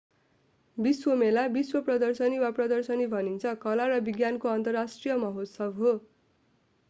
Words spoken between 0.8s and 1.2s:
विश्व